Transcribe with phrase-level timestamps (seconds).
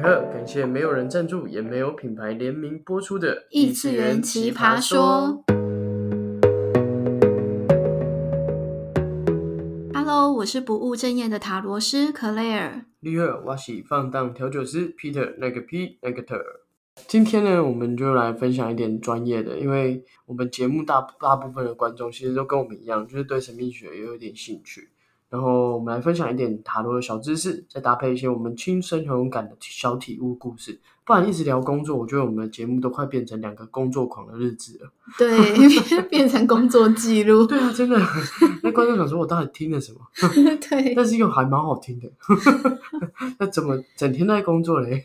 [0.00, 5.44] 感谢没有人赞助，也没有品牌联名播出的异次元奇葩说。
[9.92, 12.84] Hello，我是不务正业的塔罗师 Claire。
[13.00, 16.42] 你好，我是放荡调酒师 Peter，那个 P，那个特。
[17.06, 24.88] 今天呢，我们就来分享一点专业的，因为我们节目大大部分的观众其实都跟我们一样，就是对神秘学也有点兴趣。
[25.30, 30.78] 然后我们来分享一点塔罗的小知识，再搭配一些我们亲身很有感的小体悟故事。
[31.04, 34.90] 不然一直聊工作，我觉得我们的节目都快变成两个工作狂的日子了。
[35.18, 37.44] 对， 变成工作记录。
[37.46, 37.96] 对啊，真的。
[38.62, 39.98] 那观众想说，我到底听了什么？
[40.68, 40.94] 对。
[40.94, 42.08] 但是又还蛮好听的。
[43.38, 45.04] 那怎么整天都在工作嘞？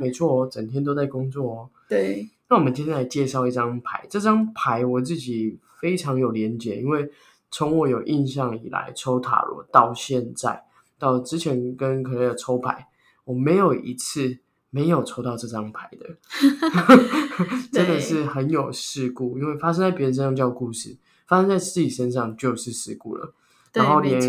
[0.00, 1.68] 没错哦，整天都在工作哦。
[1.88, 2.28] 对。
[2.48, 7.08] 那我们今天来介绍一张牌，这张牌我自己非常有连结，因为。
[7.50, 10.64] 从我有印象以来，抽塔罗到现在，
[10.98, 12.88] 到之前跟可乐抽牌，
[13.24, 14.38] 我没有一次
[14.70, 16.16] 没有抽到这张牌的，
[17.72, 23.32] 真的是很有事故，因为发生在别人身上叫故事，发生在自己身上就是事故了。
[23.72, 24.20] 然后连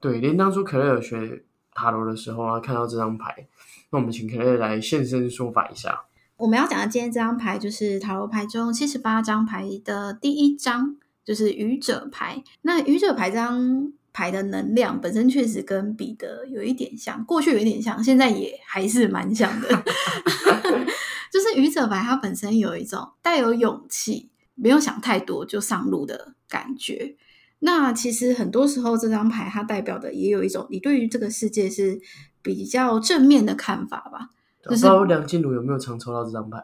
[0.00, 3.46] 对，连当初可乐学塔罗的时候啊，看到这张牌，
[3.90, 6.04] 那我们请可乐来现身说法一下。
[6.36, 10.96] 我们要讲的今天这张牌就是塔罗牌中七十八张牌的第一张。
[11.24, 19.68] 就是愚者牌，那愚者牌这张牌的能量本身确实跟彼得有一点像，过去有一点像，现在也还是蛮像的。
[21.32, 27.16] 就是愚者牌，它本身有一种带有勇气，没有想太多就上路的感觉。
[27.60, 31.98] 那其实很多时候，这张牌它代表的也有一种你对于这个世界是
[32.42, 34.28] 比较正面的看法吧。
[34.64, 36.62] 不知道梁静茹有没有常抽到这张牌？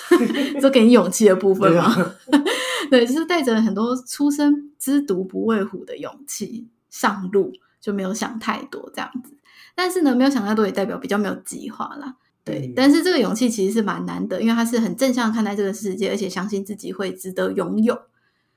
[0.60, 1.94] 就给你勇气的部分吗？
[2.90, 9.32] 对，就是带着很多“初生之犊不畏虎”的勇气上路，就没有想太多这样子。
[9.74, 12.16] 但是呢，没有想太多也代表比较没有计划啦。
[12.44, 17.96] 对，但是这个勇气其实是蛮难的，因为他是很正向看待这个世界，而且相信自己会值得拥有。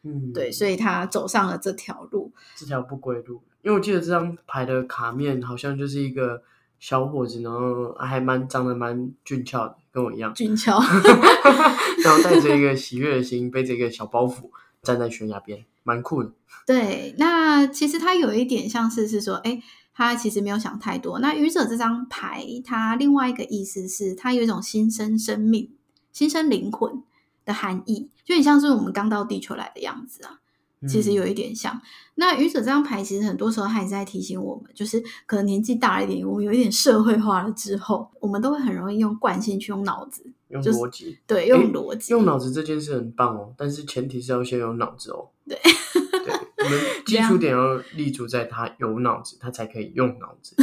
[0.04, 3.42] 嗯，对，所以他走上了这条路，这条不归路。
[3.62, 6.42] 因为我记得这张牌的卡面好像就是一个
[6.84, 9.78] 小伙子，然后还蛮长得蛮俊俏的。
[9.90, 10.78] 跟我一样，俊俏，
[12.04, 14.50] 然后带着一个喜悦的心，背着一个小包袱，
[14.82, 16.30] 站在悬崖边，蛮酷的。
[16.66, 19.64] 对，那其实他有一点像是是说，哎，
[19.94, 21.20] 他其实没有想太多。
[21.20, 25.72] 那愚者这张牌，它另外一个意思是，它有一种新生生命、
[26.12, 27.02] 新生灵魂
[27.46, 30.42] 的含义，就很像是我们刚到地球来的样子啊。
[30.88, 31.80] 其实有一点像。
[32.16, 45.30] 那愚者这张牌，其实很多时候他也在提醒我们，就是可能年纪大了一点，我们有一点社会化了之后，我们都会很容易用惯性去用脑子，用逻辑，对，用逻辑，用脑子这件事很棒哦，但是前提是要先有脑子哦。
[45.48, 46.34] 对，对，
[46.64, 50.56] 我们 基础点要立足在他有脑子，他才可以用脑子。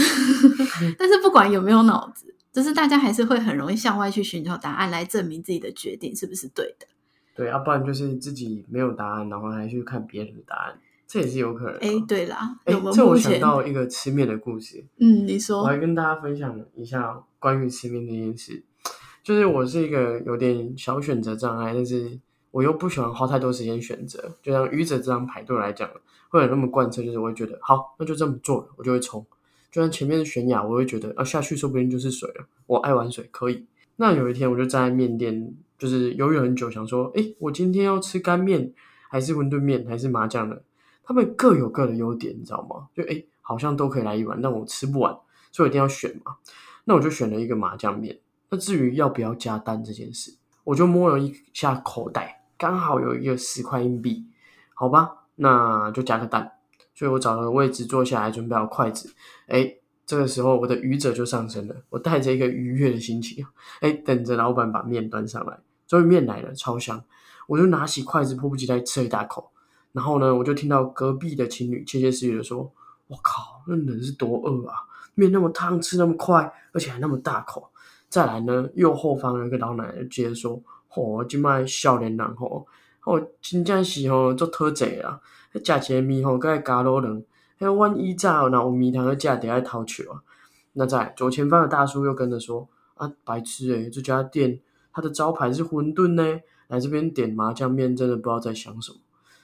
[0.97, 6.87] 但是不管有没有脑子，就是大家还是会很容易向外去寻求答案，来证明自己的决定是不是对的。
[7.41, 11.77] 对，要不然就是自己没有答案，然后还去看别人的答案，这也是有可能。
[11.77, 14.85] 哎，对啦，哎，这我想到一个吃面的故事。
[14.99, 18.63] 嗯，你说，我来跟大家分享一下关于吃面这件事。
[19.23, 24.37] 就是我是一个有点小选择障碍，但是我又不喜欢花太多时间选择。
[24.43, 25.89] 就像愚者这张牌对我来讲，
[26.29, 29.25] 会有那么贯彻，就是我会觉得好，那就这么做了，我就会冲。
[29.73, 32.47] 就像前面的悬崖，我会觉得啊，下去说不定就是水了。
[32.67, 33.65] 我爱玩水，可以。
[34.01, 35.55] 那有一天，我就站在面店。
[35.79, 38.71] 就是犹豫很久，想说，哎，我今天要吃干面，
[39.09, 40.63] 还是馄饨面，还是麻酱的？
[41.03, 42.89] 他们各有各的优点，你知道吗？
[42.95, 45.11] 就哎，好像都可以来一碗，但我吃不完，
[45.51, 46.37] 所以我一定要选嘛。
[46.85, 48.19] 那我就选了一个麻酱面。
[48.51, 54.27] 那至于要不要加蛋这件事，我就摸了一下口袋，刚好有一个十块硬币，
[54.75, 56.53] 好吧，那就加个蛋。
[56.95, 59.15] 所以我找了个位置坐下来，准备好筷子，
[59.47, 59.80] 哎。
[60.11, 61.77] 这个时候，我的愚者就上升了。
[61.89, 63.47] 我带着一个愉悦的心情，
[63.81, 65.57] 哎，等着老板把面端上来。
[65.87, 67.01] 终于面来了，超香！
[67.47, 69.53] 我就拿起筷子，迫不及待吃一大口。
[69.93, 72.73] 然后呢，我就听到隔壁的情侣窃窃私语的说
[73.07, 74.79] ：“我靠，那人是多饿啊！
[75.15, 77.71] 面那么烫，吃那么快，而且还那么大口。”
[78.11, 80.61] 再来呢，右后方有一个老奶奶接着说
[80.97, 82.67] ：“哦，今麦笑脸人吼，
[83.05, 85.21] 哦，真正是吼做偷贼啦！
[85.53, 87.25] 食一个面吼，该加罗人。”
[87.61, 90.23] 还有万一炸，那我米糖的价得在掏球啊！
[90.73, 92.67] 那在左前方的大叔又跟着说
[92.97, 94.59] ：“啊，白痴诶，这家店
[94.91, 98.97] 它的招牌是馄饨呢，来这边点麻酱面真的不知道在想什么。”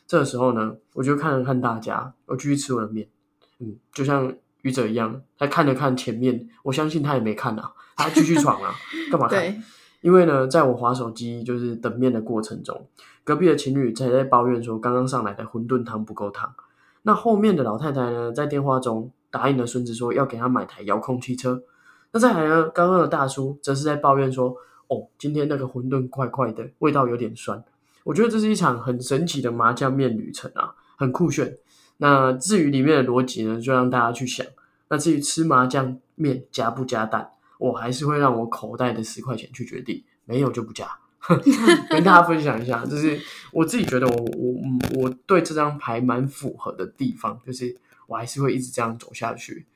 [0.09, 3.07] 这个时候呢，我就看了看大家，我继续吃我的面。
[3.59, 8.73] 嗯，就像愚者一样，他看了看前面，我相信他也没看啊，他继续闯啊，
[9.13, 9.63] 干嘛看？
[10.01, 12.89] 因为呢，在我划手机就是等面的过程中，
[13.25, 16.55] 隔壁的情侣才在抱怨说，刚刚上来的馄饨汤不够烫。
[17.07, 21.63] 那后面的老太太呢，在电话中答应了孙子说要给他买台遥控汽车。
[22.11, 24.53] 那再来呢，刚刚的大叔则是在抱怨说，
[24.89, 27.63] 哦，今天那个馄饨怪怪的，味道有点酸。
[28.03, 31.57] 我觉得这是一场很神奇的麻酱面旅程啊，很酷炫。
[31.99, 34.45] 那至于里面的逻辑呢，就让大家去想。
[34.89, 37.31] 那至于吃麻酱面加不加蛋，
[37.61, 40.89] 我还是会让我口袋的十块钱去决定，没有就不加。
[41.91, 43.19] 跟大家分享一下，就是
[43.53, 47.77] 我自己觉得我我我对这张牌蛮符合的地方，就是
[48.07, 49.67] 我还是会一直这样走下去。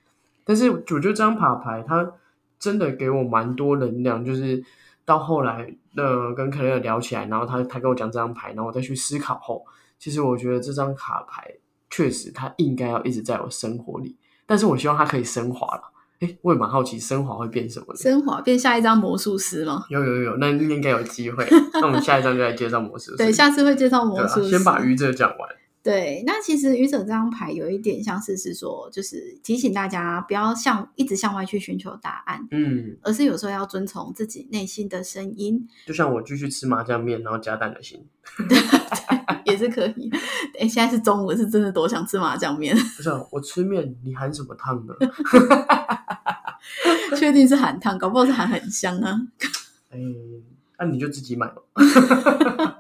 [0.44, 2.12] 但是我觉得这张卡牌它
[2.58, 4.62] 真的给我蛮多能量，就是
[5.04, 9.64] 到后来呃跟克雷尔聊起来，然后他他跟我讲这张牌，然后我再去思考后，
[9.98, 11.52] 其实我觉得这张卡牌
[11.88, 15.82] 确实它应该要一直在我生活里，但是我希望它可以升华了。
[16.20, 17.96] 哎，我也蛮好奇升华会变什么的。
[17.96, 19.84] 升华变下一张魔术师吗？
[19.88, 21.46] 有有有，那应该有机会。
[21.74, 23.16] 那我们下一张就来介绍魔术师。
[23.16, 24.50] 对，下次会介绍魔术师。
[24.50, 25.48] 先把愚者讲完。
[25.82, 35.66] 对，那其实愚者这张牌有一点像是是说，就是提醒大家不要向一直向外去寻求答案，嗯，而是有时候要遵从自己内心的声音。
[35.86, 37.98] 就像我继续吃麻酱面，然后加蛋的心，
[39.46, 40.10] 也是可以。
[40.60, 42.76] 哎，现在是中午，是真的多想吃麻酱面。
[42.76, 44.94] 不是，我吃面，你含什么汤呢？
[47.16, 49.20] 确定是含糖，搞不好是含很香啊。
[49.90, 49.98] 哎，
[50.78, 51.62] 那你就自己买吧。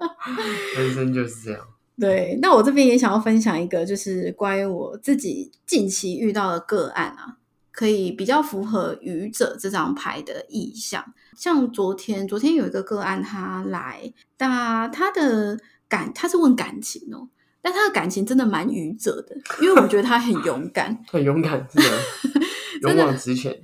[0.76, 1.60] 人生就是这样。
[1.98, 7.36] 对，那我这边也想要分享一个，就是关于我自己近期遇到的个案啊，
[7.70, 11.12] 可以比较符合愚者这张牌的意象。
[11.36, 17.28] 像昨天，昨天有一个个案他来，那他的感他是问感情哦，
[17.60, 21.82] 但他的感情真的蛮愚者的，因为我觉得他很勇敢， 很勇敢，真
[22.80, 23.60] 的勇往直前。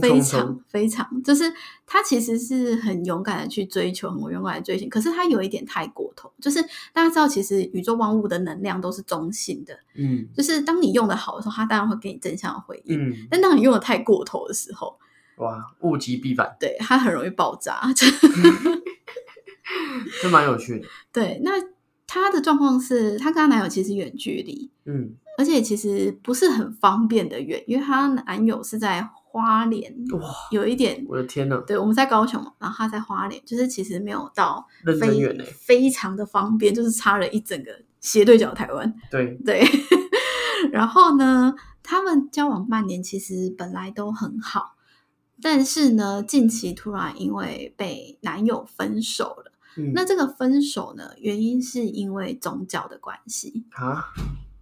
[0.00, 1.52] 非常非常，就是
[1.84, 4.88] 他其实是很勇敢的去追求，很勇敢的追寻。
[4.88, 6.62] 可是他有一点太过头，就是
[6.92, 14.96] 大家知道，其实宇宙万物的能量都是中性的，嗯，就是当你用的好的时候，他当然会给你正向的回应，嗯，但当你用的太过头的时候，
[15.38, 17.80] 哇，物极必反，对他很容易爆炸，
[20.22, 20.86] 这蛮有趣的。
[21.12, 21.50] 对，那
[22.06, 29.10] 他的状况是他跟他男友其实远距离，嗯，而且其实不是很方便的远，因为他男友是在。
[29.34, 31.60] 花莲哇，有一点，我的天呐！
[31.66, 34.64] 对，我们在高雄，然后他在花莲，就是其实没有到
[35.00, 38.94] 非远非常的方便，就是差了一整个斜对角台湾。
[39.10, 39.64] 对对，
[40.70, 41.52] 然后呢，
[41.82, 44.76] 他们交往半年，其实本来都很好，
[45.42, 49.50] 但是呢，近期突然因为被男友分手了。
[49.92, 54.12] 那这个分手呢，原因是因为宗教的关系啊。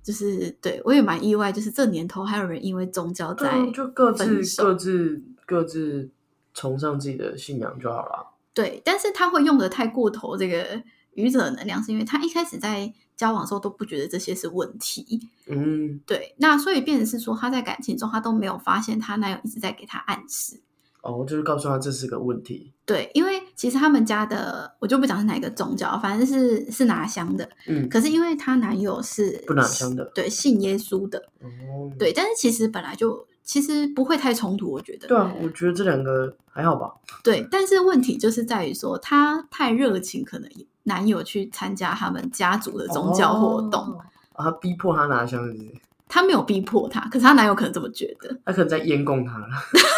[0.02, 6.10] 就是对我也蛮意外，就是这年头还有人因为宗教在就各自各自各自
[6.52, 8.34] 崇尚自己的信仰就好了。
[8.52, 10.82] 对，但是他会用的太过头，这个
[11.14, 15.28] 愚者能量是因为他一开始在交往的时候都不觉得这些是问题。
[15.46, 20.60] 嗯，对，那所以变成是说他在感情中他都没有发现他男友一直在给他暗示。
[21.02, 22.72] 哦，就是告诉他这是个问题。
[22.87, 27.49] 对，因为其实他们家的我就不讲是哪个宗教，反正是是拿香的。
[27.66, 31.19] 嗯，可是因为她男友是不拿香的，对，信耶稣的。
[31.40, 35.08] 哦，对，但是其实本来就其实不会太冲突，我觉得。
[35.08, 36.90] 对啊，我觉得这两个还好吧。
[37.22, 40.48] 对，但是问题就是在于说她太热情，可能
[40.84, 44.00] 男友去参加他们家族的宗教活动
[44.34, 45.72] 啊，逼迫他拿香，是是？
[46.08, 49.48] 他没有逼迫他，可是她男友可能这么觉得，他可能在烟供他了，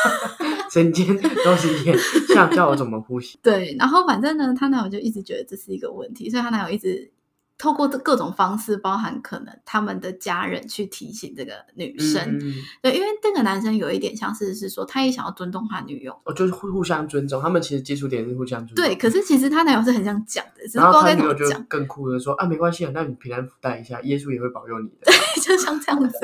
[0.74, 1.06] 整间
[1.44, 1.96] 都是烟，
[2.34, 3.38] 想叫我怎么呼吸？
[3.44, 7.08] 对，然后反正呢，她男友就一直觉得这是一个问题，所以她男友一直。
[7.56, 12.38] 透过各种方式，包含可能他们的家人去提醒这个女生，
[12.82, 18.84] 对，因为这个男生有一点像是是说，他也想要尊重他女友，哦，就是互互相尊重，他们其实接触点是互相尊重。
[18.84, 21.64] 对，可是其实他男友是很想讲的，只是不知道该怎么讲。
[21.64, 25.04] 更酷的说啊，没关系啊，那你平安福带一下，耶稣也会保佑你的。
[25.04, 26.18] 对， 就像这样子，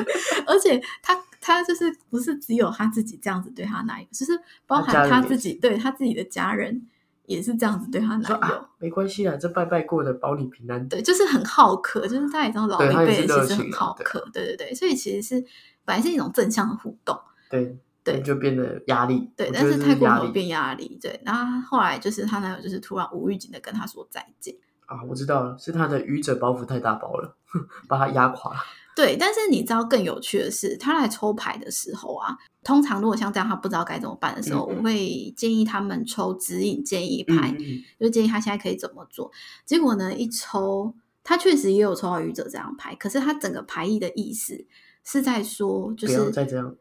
[0.47, 4.33] 而且他他就是不是只有他自己这样子对他男友，就是
[4.67, 6.83] 包含他自己对他自己的家人。
[7.31, 10.89] 也是这样子对他男友，没关系啊，这拜拜过的保你平安。
[10.89, 15.47] 对，就是很好客，就是他也知道老一辈其实很好客，对对对，所以其实是
[15.85, 17.17] 本来是一种正向的互动，
[17.49, 24.57] 对对，就变得压力，对，但是太过头变压力，对，然后后来就是她男友就是突然无预警的跟她说再见。
[24.87, 27.37] 啊，我知道了，是他的愚者包袱太大包了，
[27.87, 28.53] 把他压垮。
[28.97, 32.37] 对，但是你知道更有趣的是，他来抽牌的时候啊。
[32.63, 37.57] 通常如果像这样他不知道该怎么办的时候，我会建议他们抽指引建议牌，
[37.99, 39.31] 就建议他现在可以怎么做。
[39.65, 40.95] 结果呢，一抽
[41.25, 44.67] 他确实也有抽到愚者这张牌，可是他整个牌意的意思
[45.03, 46.77] 是在说，就是再这样，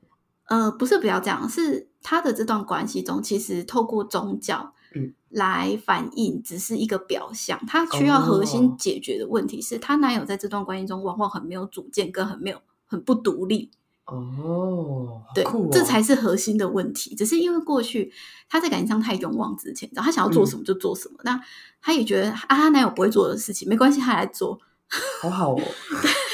[0.47, 4.73] 呃，不是不要这样，是他的这段关系中，其实透过宗教
[5.29, 13.69] 来反映只是一个表象，他需要核心解决的问题是他男友在这段关系中往往很没有主见，跟很没有很不独立。
[14.05, 17.13] 哦，对，哦这才是核心的问题。
[17.13, 18.11] 只是因为过去
[18.49, 21.39] 她在感情上太勇往直前，然后她想要做什么就做什么，那
[21.79, 24.59] 她也觉得啊，她男友不会做的事情没关系，她来做，
[25.21, 25.61] 好好哦。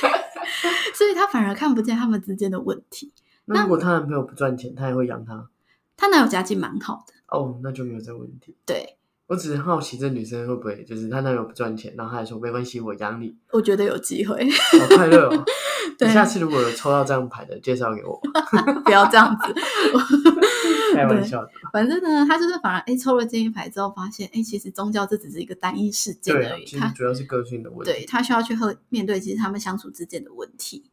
[0.96, 3.12] 所以她反而看不见他们之间的问题。
[3.44, 5.50] 那如果她男朋友不赚钱，她也会养他？
[5.98, 8.56] 她男友家境蛮好的，哦，那就没有这个问题。
[8.66, 14.48] 对我只是好奇，这女生会不会就是她男友不赚钱，然后她还说没关系，我养你，我觉得有机会，
[14.80, 15.46] 好快乐哦。
[15.98, 18.20] 对你下次如果有抽到这张牌的，介绍给我。
[18.84, 19.54] 不要这样子。
[20.94, 27.92] 开玩笑的，反正呢，他就是反而哎抽了这一牌之后，发现哎，其实宗教这只是一个单一事件而已，他其实主要是个性的问题。
[27.92, 30.90] 对他需要去和面对其实他们相处之间的问题。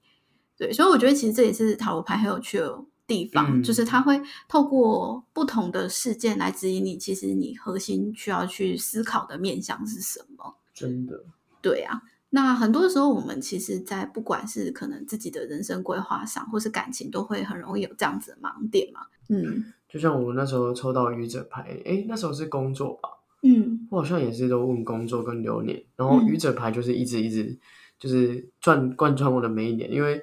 [0.56, 10.56] 对，所以我觉得其实这也是塔罗牌很有趣的地方，嗯就是它会透过不同的事件来指引你，其实你核心需要去思考的面向是什么。
[10.72, 11.24] 真的，
[11.60, 12.00] 对啊，
[12.30, 19.00] 那很多时候我们其实，在不管是可能自己的人生规划上，或是感情，都会很容易有这样子的盲点嘛。
[19.28, 19.64] 嗯。
[19.86, 23.10] 就像我那时候抽到愚者牌，诶，那时候是工作吧，
[23.42, 23.86] 嗯。
[23.90, 26.26] 我好像也是都问工作跟流年，然后嗯。
[26.26, 27.58] 愚者牌就是一直一直
[28.00, 30.22] 就是转贯穿我的每一年，因为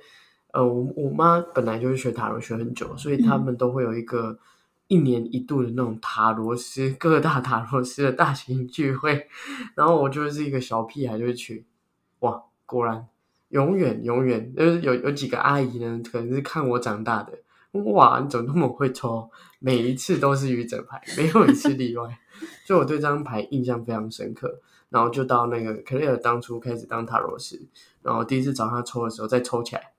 [0.52, 4.40] 呃，我我妈本来就是学塔罗学很久，所以他嗯们都会有一个
[4.88, 9.28] 一年一度的那种塔罗师各大塔罗师的大型聚会，
[9.76, 11.66] 然后我就是一个小屁孩就会去，
[12.20, 13.08] 哇，果然
[13.50, 17.34] 永远永远就是有有几个阿姨呢，可能是看我长大的。
[17.94, 19.30] 哇，你怎么那么会抽？
[19.60, 22.18] 每一次都是愚者牌，没有一次例外。
[22.66, 24.60] 所以我对这张牌印象非常深刻。
[24.90, 27.62] 然后就到那个克莱尔当初开始当塔罗师，
[28.02, 29.92] 然后第一次找他抽的时候再抽起来，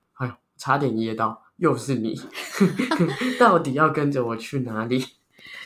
[0.61, 2.21] 差点噎到，又是你，
[3.41, 5.03] 到底要跟着我去哪里？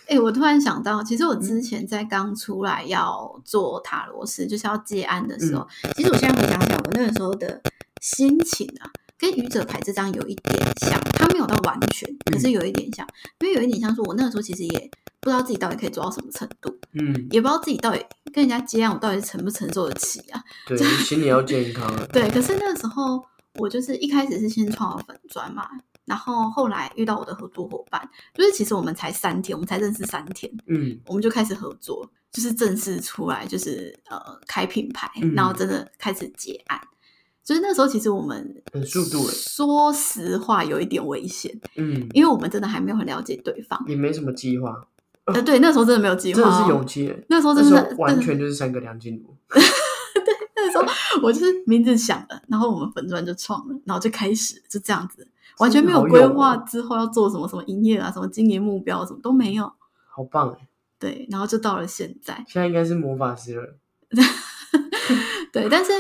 [0.07, 7.61] 哎、我突然想到，其实我之前在刚出来要做塔罗师，就是要接案的时候，其实我现在回想想，我那个时候的
[8.01, 8.87] 心情啊，
[9.19, 13.05] 跟愚者牌这张有一点像，它没有到完全，可是有一点像，
[13.41, 17.99] 因为有一点像说，我那个时候其实也不知道自己到底可以做到什么程度，嗯，也不知道自己到底
[18.33, 20.45] 跟人家接案，我到底承不承受得起啊？
[20.67, 22.07] 对，心理要健康啊。
[22.13, 23.25] 对，可是那个时候
[23.59, 25.69] 我就是一开始是先创了粉砖嘛，
[26.05, 36.81] 然后后来遇到我的合作伙伴，就是其实我们才三天，我们才认识三天，嗯，我们就开始合作，就是正式出来，就是呃开品牌，嗯然后真的开始结案。
[37.45, 43.79] 就是那时候，其实我们很速度欸说实话有一点危险，嗯，因为我们真的还没有很了解对方。
[43.87, 44.75] 也没什么计划，
[45.27, 47.15] 呃，对，那时候真的没有计划、哦，真的是勇气。
[47.29, 49.37] 那时候那真的完全就是三个梁静茹。
[51.23, 55.27] 我就是名字想了，然后我们粉砖就创了，然后就开始就这样子，
[55.59, 59.73] 完全没有规划之后要做什么什么营业啊，什么经营目标什么都没有。
[60.09, 60.69] 好棒哎！
[60.99, 63.77] 对，然后就到了现在，现在应该是魔法师了。
[65.53, 65.93] 对，但是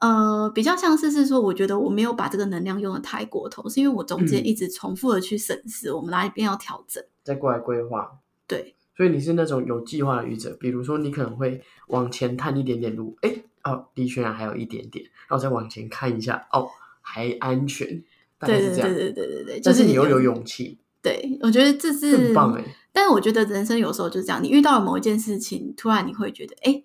[0.00, 7.02] 呃，比较像是是说，我觉得我没有把这个能量用的太过头，是因为我中间嗯一直重复的去审视我们哪里边要调整。
[7.22, 8.18] 再过来规划。
[8.46, 13.32] 对，所以你是那种有计划的愚者，比如说你可能会往前探一点点路，哎，
[13.64, 16.68] 哦，离悬崖还有一点点，然后再往前看一下，哦，
[17.00, 18.02] 还安全，
[18.38, 18.88] 大概是这样。
[18.88, 22.64] 对对对对对，但就是你又有勇气，对，我觉得这是很棒哎。
[22.92, 26.82] 但是我觉得人生有时候就是这样，你遇到了某一件事情，突然你会觉得，哎，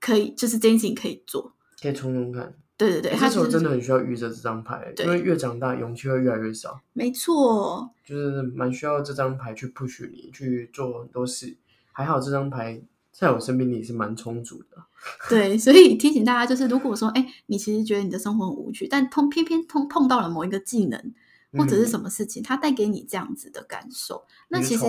[0.00, 1.54] 可以，就是这件事情可以做。
[1.80, 2.54] 可以冲冲看。
[2.76, 11.56] 对对对，它就是这时候真的很需要愚者这张牌，因为越长大勇气会越来越少，没错，就是蛮需要这张牌去 push 你去做很多事。
[11.90, 14.84] 还好这张牌在我生命里是蛮充足的。
[15.28, 21.14] 对，所以提醒大家，就是如果说，哎，你其实觉得你的生活很无趣，但碰偏偏碰碰到了某一个技能，
[21.52, 24.84] 或者是什么事情，它带给你这样子的感受，那其实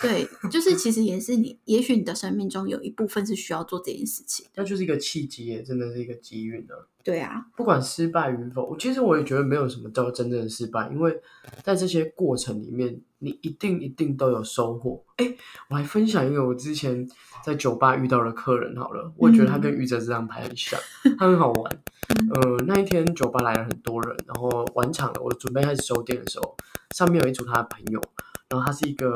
[0.00, 4.52] 对，就是其实也是你，也许你的生命中有一部分是需要做这件事情的。
[4.56, 6.74] 那就是一个契机耶，真的是一个机运啊！
[7.04, 11.14] 对啊，不管失败与否，其实我也觉得没有什么叫真正的失败，因为
[11.62, 15.04] 在这些过程里面，你一定一定都有收获。
[15.16, 15.36] 哎，
[15.68, 17.06] 我还分享一个我之前
[17.44, 20.80] 在酒吧遇到的客人好了，我觉得他跟余泽这张牌很像，
[21.18, 21.82] 他很好玩。
[22.32, 26.56] 呃，那一天酒吧来了很多人，然后晚场了，我准备开始收店的时候，
[26.94, 28.00] 上面有一组他的朋友，
[28.48, 29.12] 然后他是一个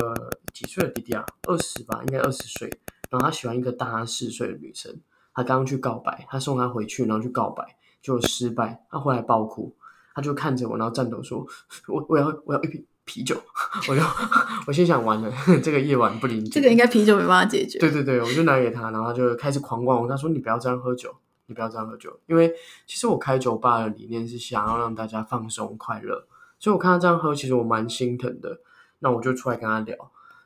[0.53, 2.69] 几岁的弟弟啊，二十吧，应该二十岁，
[3.09, 4.95] 然后他喜欢一个大他四岁的女生，
[5.33, 7.63] 他刚刚去告白，他送她回去，然后去告白，
[8.01, 9.75] 就失败，他回来爆哭，
[10.13, 11.45] 他就看着我，然后颤抖说
[11.87, 13.35] ：“我我要我要一瓶啤酒。
[13.89, 14.01] ”我就
[14.67, 15.31] 我心想完了，
[15.63, 16.49] 这个夜晚不宁静。
[16.49, 17.79] 这个应该啤酒没办法解决。
[17.79, 20.07] 对对对，我就拿给他，然后他就开始狂灌我。
[20.07, 21.13] 他说：“你不要这样喝酒，
[21.47, 22.53] 你不要这样喝酒。”因为
[22.87, 26.25] 其实我开酒吧的理念是想要让大家放松快乐，
[26.59, 28.59] 所以我看他这样喝，其实我蛮心疼的。
[28.99, 29.95] 那我就出来跟他聊。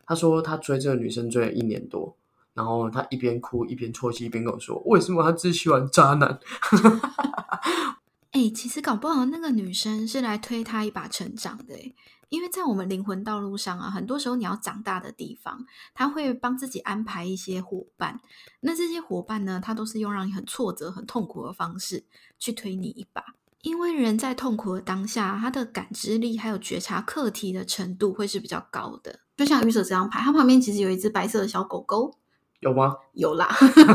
[0.05, 2.15] 他说他追这个女生追了一年多，
[2.53, 6.39] 然后他一边哭一边啜泣，一边跟我说：“为什么他只喜欢渣男？”
[8.31, 11.75] 哎、其实搞不好那个女生是来推他一把成长的，
[12.29, 18.19] 因为在我们灵魂道路上啊，很多时候你要长大的地方，他会帮自己安排一些伙伴。
[18.61, 22.03] 那这些伙伴呢，他都是用让你很挫折、很痛苦的方式
[22.39, 23.23] 去推你一把。
[23.61, 29.19] 因为人在痛苦的当下，他的感知力还有觉察课题的程度会是比较高的。
[29.37, 32.17] 就像愚者这张牌，它旁边其实有一只白色的小狗狗，
[32.63, 32.95] 有吗？
[33.13, 33.47] 有啦，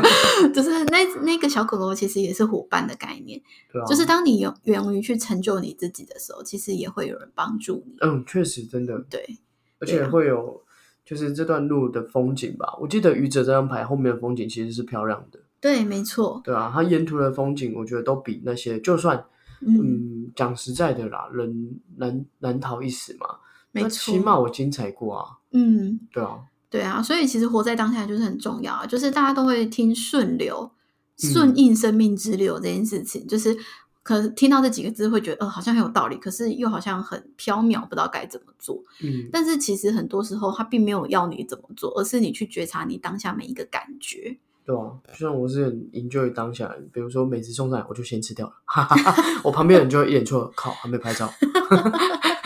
[0.55, 3.41] 就是那那个小狗狗其实也是伙伴的概念。
[3.73, 7.97] 对啊，就是当你勇勇于去成就你自己的时候，其实也会有人帮助你。
[8.01, 9.39] 嗯，确实真的，对，
[9.81, 10.63] 而且会有
[11.05, 12.77] 就是这段路的风景吧。
[12.81, 19.25] 我记得愚者这张牌后面的风景其实是漂亮的，对，没错，对啊，它沿途的风景我觉得都比那些就算
[19.61, 23.27] 嗯，嗯讲实在的啦，人难难逃一死嘛。
[23.71, 26.39] 没那错，起码我精彩过啊，嗯，对啊，
[26.71, 30.75] 对啊，所以其实活在当下就是很重要啊，就是大家都会听顺流、嗯
[31.21, 33.57] 顺应生命之流这件事情，就是
[34.05, 38.81] 可能听到这几个字会觉得，呃，好像很有道理，可是又好像很缥缈，不知道该怎么做。
[39.03, 44.37] 嗯，但是其实很多时候，他并没有要你怎么做，而是你去觉察你当下每一个感觉。
[44.65, 51.47] 对啊，就像我是很 enjoy 当下，比如说美食送上来，我就先吃掉了，哈哈哈，我旁边人就会一脸错，靠，还没拍照，不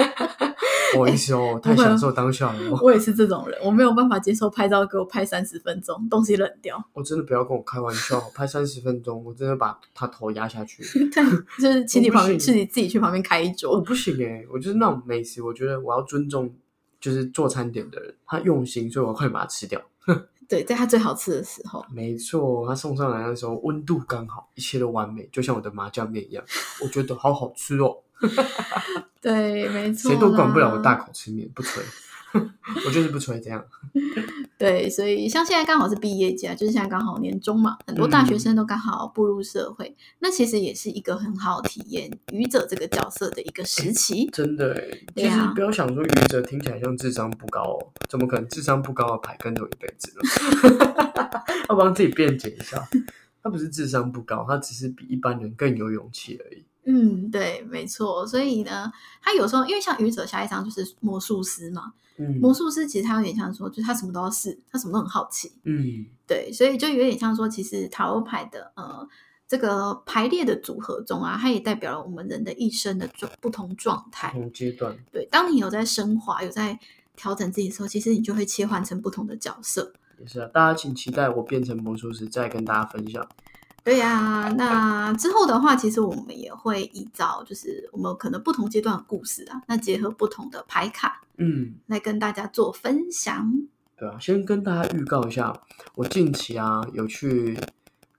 [0.95, 6.83] 好意思哦， 太享受当下了哦，我也是这种人，我没有办法接受拍照给我拍三十分钟，东西冷掉。
[6.93, 10.83] 我真的不要跟我开玩笑，拍三十分钟，我真的把他头压下去。
[11.15, 11.25] 但
[11.59, 13.85] 就是请你旁边，是你自己去旁边开一桌我桌。
[13.87, 16.53] 不行哎、我就是那种美食，我觉得我要尊重，
[17.01, 19.81] 就是做餐点的人，他用心，所以我要快把它吃掉。
[20.53, 26.45] 对，在它最好吃的时候，没错，他送上来的时候温度刚好，一切都完美，就像我的麻酱面一样，
[26.83, 27.97] 我觉得好好吃哦。
[29.19, 30.97] 对，没错，谁都管不了我大。
[30.97, 31.83] 口吃面，不吹，
[32.85, 33.65] 我就是不吹这样。
[34.63, 44.31] 对，所以像现在刚好是毕业季啊，就是现在刚好年终嘛，很多大学生都刚好步入社会，那其实也是一个很好体验愚者这个角色的一个时期。
[44.31, 50.23] 真的诶，对啊其实不要想说愚者听起来像智商不高哦，怎么可能智商不高的牌跟着我一辈子呢？
[51.69, 52.89] 要帮自己辩解一下，
[53.43, 56.65] 他不是智商不高，他只是比一般人更有勇气而已。
[56.85, 58.25] 嗯，对，没错。
[58.25, 65.53] 所以呢，他有时候因为像愚者下一张就是魔术师嘛，嗯魔术师其实他有点像说，就是他什么都要试，他什么都很好奇。
[65.65, 69.09] 嗯，对，所以就有点像说，其实塔罗牌的呃
[69.49, 74.31] 这个排列的组合中啊，它也代表了我们人的一生的状不同状态。
[74.33, 76.79] 不同阶段，对，当你有在升华、有在
[77.17, 79.93] 调整自己的时候，其实你就会切换成不同的角色。
[80.19, 83.27] 也是啊，大家请期待我变成魔术师，再跟大家分享。
[83.85, 93.53] 对呀、那之后的话，其实我们也会依照就是我们可能不同阶段的故事啊，那结合不同的牌卡嗯，来跟大家做分享。
[93.97, 95.53] 对啊，先跟大家预告一下，
[95.97, 97.59] 我近期啊有去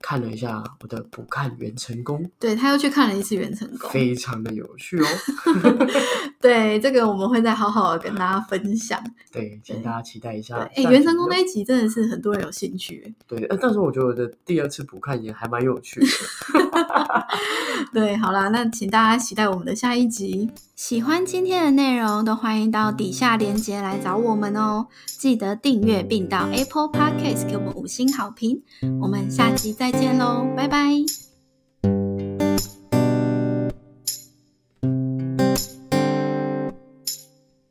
[0.06, 5.06] 看了一下我的补看元成功，对他又去看了一次元成功，非常的有趣哦。
[6.38, 9.02] 对这个我们会再好好的跟大家分享。
[9.32, 13.14] 对，请大家期待一下哎，元成功那一集真的是很多人有兴趣。
[13.26, 16.06] 对，呃但是我觉得我的第二次补看也还蛮有趣的。
[17.94, 20.50] 对，好啦，那请大家期待我们的下一集。
[20.76, 24.88] 喜欢今天的内容，都欢迎到底下链接来找我们哦。
[25.06, 28.60] 记得订阅并到 Apple Podcast 给我们五星好评。
[29.00, 31.33] 我们下集再见喽，拜拜。